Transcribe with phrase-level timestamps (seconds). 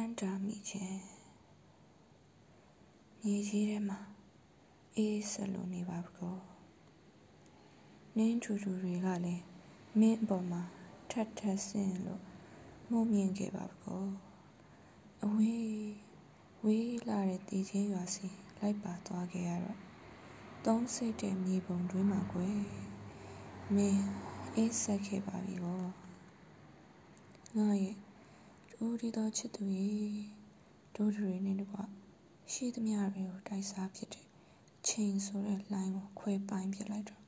[0.00, 1.00] မ်းတာမိခြင်း
[3.22, 3.98] မြေကြီးထဲမှာ
[4.96, 6.36] အေးဆက်လို့နေပါကော
[8.16, 9.44] နင်းထူထူတွေကလည်း
[9.98, 10.62] မင်းအပေါ်မှာ
[11.10, 12.22] ထပ်ထပ်ဆင်းလို့
[12.90, 14.04] မှုမြင်ခဲ့ပါကော
[15.24, 15.68] အဝေး
[16.64, 19.78] ဝေးလာတဲ့တည်ချင်းရွာစီလိုက်ပါသွားခဲ့ရတော့
[20.64, 22.58] သုံးစိတ်တဲ့မြေပုံတွင်းမှာကွယ်
[23.74, 24.06] မင်း
[24.54, 25.82] အေးဆက်ခဲ့ပါပြီကော
[27.56, 28.03] ငါရဲ့
[28.84, 29.90] ဒိုးဒီတော်ချစ်သူရေ
[30.96, 31.78] ဒိုးတွေနဲ့တကွ
[32.52, 34.26] ရှိသမျှတွေကိုတိုက်စားဖြစ်တဲ့
[34.88, 37.22] ချိန်ဆိုတဲ့လိုင်းကိုခွဲပိုင်းပြလိုက်တော့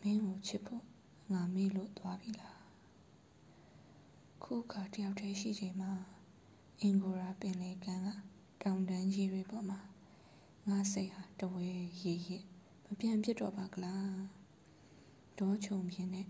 [0.00, 0.84] မင်းကိုချစ်ဖို့
[1.32, 2.58] ငါမေ့လို့သွားပြီလား
[4.42, 5.92] ခုခါတယောက်တည်းရှိချိန်မှာ
[6.80, 8.08] အင်ဂိုရာပင်လေကန်းက
[8.62, 9.80] တောင်တန်းကြီးတွေပေါ်မှာ
[10.68, 11.66] ငါစိတ်ဟာတဝဲ
[12.02, 12.44] ရေရစ်
[12.84, 14.14] မပြန်ဖြစ်တော့ပါကလား
[15.38, 16.26] ဒေါချုံပြင်းနဲ့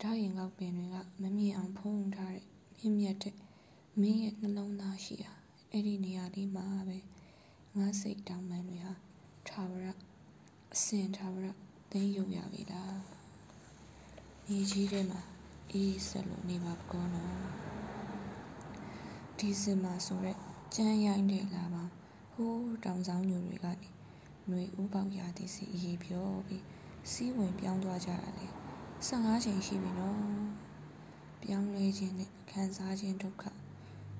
[0.00, 2.46] ဓာရင်ကောက်ပင်တွေကမမြင်အောင်ဖုံးထားတဲ့
[2.78, 3.45] မြင့်မြတ်တဲ့
[4.00, 5.32] မင်းရဲ့နှလုံးသားရှိဟာ
[5.70, 6.98] အဲ့ဒီနေရာလေးမှာပဲ
[7.76, 8.92] ငါစိတ်တောင်းပန်တွေဟာ
[9.48, 9.86] ထာဝရ
[10.74, 11.46] အစင်ထာဝရ
[11.90, 12.98] သိယုံရပြီလား
[14.46, 15.20] မြေကြီးထဲမှာ
[15.72, 17.36] အေးဆက်လို့နေပါကောနော်
[19.38, 20.38] ဒီစင်မှာဆိုရက်
[20.74, 21.84] ကြမ်းရိုင်းတဲ့လာပါ
[22.32, 23.88] ဟိုးတောင်ဆောင်ညူတွေကနေ
[24.46, 26.64] ຫນွေဥပေါက်ရာသီစီအေးပြောပြီး
[27.10, 28.46] စီးဝင်ပြောင်းသွားကြတာလေ
[29.08, 30.18] 15ချိန်ရှိပြီနော်
[31.42, 33.44] ပြောင်းလဲခြင်းနဲ့ခံစားခြင်းဒုက္ခ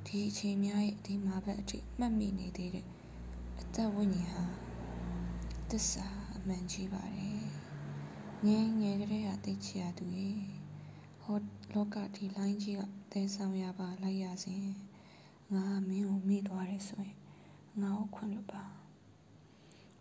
[0.06, 2.86] ဒီအချိန်များရဲ့ဒီမှာဘက်အထိမှတ်မိနေသေးတယ်
[3.60, 4.44] အသက်ဝိညာဉ်ဟာ
[5.70, 7.40] သစ္စာအမှန်ကြီးပါတယ်
[8.46, 10.30] ငယ်ငယ်ကလေးဟာသိချရသူရေ
[11.22, 11.36] ဟော
[11.74, 14.62] လောကဒီလိုင်းကြီးကတဲဆောင်ရပါလိုက်ရစဉ်
[15.54, 17.18] ငါမင်းကိုမိသွားတယ်ဆိုရင်
[17.82, 18.64] ငါ့ကိုခွင့်လွှတ်ပါ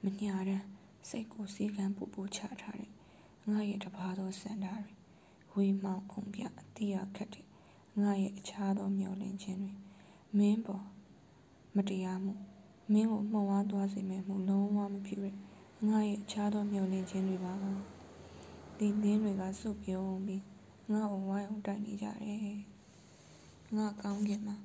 [0.04, 0.62] မညာတဲ့
[1.10, 2.92] စိတ်ကိုစီကံပူပူချထားတဲ့
[3.50, 4.94] ငါရဲ့တပါသောစန္ဒာတွေ
[5.54, 7.48] ဝေမောင်အောင်ပြအတိရခတ်တဲ့
[8.02, 9.74] ငါရဲ့အခြားသောမျောလင့်ခြင်းတွေ
[10.38, 10.84] မင်းပေါ်
[11.76, 12.34] မတရားမှု
[12.92, 15.26] မင်းကိုမှုံဝါးသွားစေမယ်မှုလုံးဝမဖြစ်ရ
[15.88, 17.54] ငါရဲ့အခြားသောမျောလင့်ခြင်းတွေပါ
[18.78, 20.44] ဒီသင်းတွေကစုပြုံးပြီး
[20.92, 22.42] ငါ့ကိုဝိုင်းအောင်တိုက်နေကြတယ်
[23.76, 24.56] ငါကောင်းကင်မှာ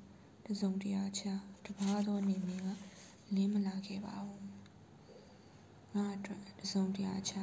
[0.45, 1.23] တစုံတရာချ
[1.65, 2.69] တပါးသောနေမင်းက
[3.35, 4.45] လင်းမလာခဲ့ပါဘူး
[5.95, 7.33] ငါအတွက်တစုံတရာချ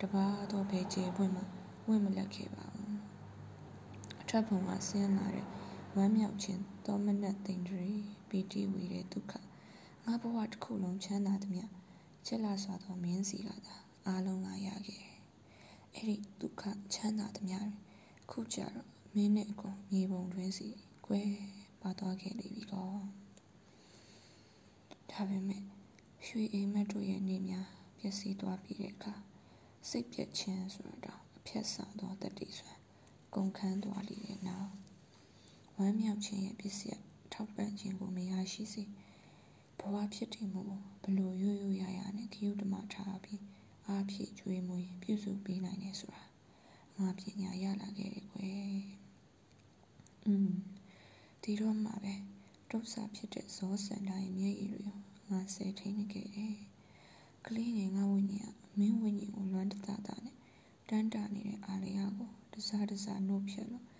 [0.00, 1.42] တပါးသောဘယ်ကျေပွင့်မှ
[1.88, 2.98] ဝင်မလက်ခဲ့ပါဘူး
[4.20, 5.46] အထက်ဖုံကဆင်းလာတဲ့
[5.98, 7.86] ဝမ်းမြောက်ခြင်းသောမနက်သိမ့်တွေ
[8.28, 9.34] ပီတိဝေတဲ့ဒုက္ခ
[10.04, 11.64] ငါဘဝတစ်ခုလုံးချမ်းသာသမျှ
[12.26, 15.16] ချစ်လာစွာသောမင်းစီကသာအားလုံးငါရခဲ့တယ်
[15.94, 16.62] အဲ့ဒီဒုက္ခ
[16.94, 17.74] ချမ်းသာသမျှတွေ
[18.30, 20.68] ခုကြတော့မင်းနဲ့အကုန်မြေပုံတွင်းစီ
[21.06, 21.22] ကွဲ
[21.82, 22.90] ပါသွားခဲ့လိမ့်ပြီကော
[25.10, 25.62] ဒါပေမဲ့
[26.26, 27.68] ရွှေအိမ်မက်တို့ရဲ့နေများ
[27.98, 29.14] ပျက်စီးသွားပြီးတဲ့အခါ
[29.88, 32.80] စိတ်ပြက်ခြင်းဆိုတော့အဖြတ်ဆာသောတတိဆွမ်း
[33.34, 34.83] ကုန်ခန်းသွားလေတဲ့နောက်
[35.78, 37.00] ဝမ်းမြောက်ခြင်းရဲ့ပစ္စည်း
[37.32, 38.82] ထောက်ပံ့ခြင်းကိုမရရှိစေ
[39.78, 40.62] ဘဝဖြစ်တည်မှု
[41.02, 43.42] ဘလို့ရိုးရိုးရရနဲ့ခရုဓမ္မထားပြီး
[43.86, 46.24] အားဖြည့်ကျွေးမွေးပြုစုပေးနိုင်တယ်ဆိုတာ
[46.98, 48.82] ငါပညာရလာခဲ့တယ်ကွယ်
[50.26, 50.52] อืม
[51.42, 52.14] ဒီတော့မှပဲ
[52.70, 54.84] တုတ်ဆာဖြစ်တဲ့ဇောစန္ဒာရဲ့မျက်ရည်တွေ
[55.30, 56.56] ငါဆဲထိန်နေခဲ့တယ်
[57.46, 60.36] ကလေးငယ်ငါဝိညာဉ်ကမင်းဝိညာဉ်ကိုလွမ်းတတတာနဲ့
[60.88, 63.93] တန်းတာနေတဲ့အာလျာကိုတစားတစားနှုတ်ဖြတ်လို့အ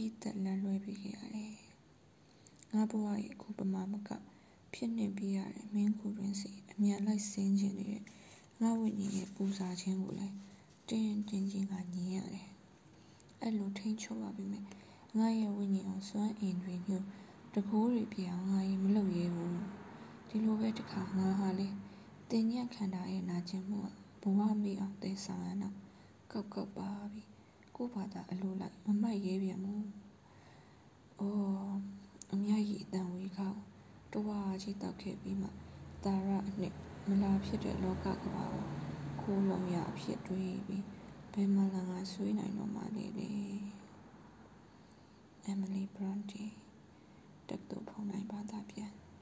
[0.00, 1.54] ပိသက်လမ်းလွှဲပေးခဲ့ရတယ်
[2.72, 4.10] ငါဘဝရဲ့အခုပမာမက
[4.74, 8.04] ဖြစ်နေပြရတယ်မင်းကူတွင်စီအမြန်လိုက်ဆင်းခြင်းနေတဲ့
[8.60, 10.34] ငါဝိညာဉ်ရဲ့ပူစာခြင်းကိုလည်း
[10.88, 12.48] တင်းတင်းချင်းကညင်ရတယ်
[13.40, 14.64] အဲ့လိုထိန်ချုပ်ပါပြီမဲ့
[15.18, 17.04] ငါရဲ့ဝိညာဉ်အောင်စွမ်းအင်တွေညို့
[17.54, 19.58] တကိုးတွေပြအောင်ငါရင်မလုပ်ရဲဘူး
[20.28, 21.68] ဒီလိုပဲတခါငါဟာလေ
[22.30, 23.80] တင်ညက်ခန္ဓာရဲ့နာကျင်မှု
[24.22, 25.74] ကဘဝမေ့အောင်သိဆောင်ရတော့
[26.32, 27.37] ကောက်ကောက်ပါပြီ
[27.80, 29.88] ကို့ဘာသာအလိုလိုက်မမိုက်ရဲပြန်ဘူး
[31.20, 31.76] အော်
[32.32, 33.50] အမြတ်ကြီးအတန်ဝေးခေါ
[34.12, 35.48] တဝါကြီးတောက်ခဲ့ပြီးမှ
[36.04, 36.74] တာရအနှစ်
[37.08, 38.66] မလာဖြစ်တဲ့လောကကဘာကို
[39.20, 40.84] ခိုးလုံးရအဖြစ်တွေးပြီး
[41.32, 43.32] ဘယ်မှလာငါဆွေးနိုင်တော့မှလေလေ
[45.50, 46.44] Emily Bronte
[47.48, 48.92] တက်တူဖုန်နိုင်ဘာသာပြန်